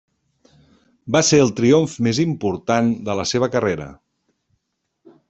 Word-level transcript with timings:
Va 1.15 1.21
ser 1.27 1.41
el 1.43 1.53
triomf 1.59 1.93
més 2.09 2.21
important 2.25 2.89
de 3.11 3.17
la 3.21 3.27
seva 3.33 3.51
carrera. 3.57 3.89